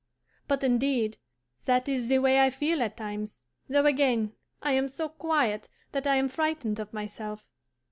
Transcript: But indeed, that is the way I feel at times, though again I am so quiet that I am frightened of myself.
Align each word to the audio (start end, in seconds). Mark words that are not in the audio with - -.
But 0.47 0.63
indeed, 0.63 1.19
that 1.65 1.87
is 1.87 2.07
the 2.07 2.17
way 2.17 2.39
I 2.39 2.49
feel 2.49 2.81
at 2.81 2.97
times, 2.97 3.39
though 3.69 3.85
again 3.85 4.33
I 4.59 4.71
am 4.71 4.87
so 4.87 5.09
quiet 5.09 5.69
that 5.91 6.07
I 6.07 6.15
am 6.15 6.27
frightened 6.27 6.79
of 6.79 6.91
myself. 6.91 7.45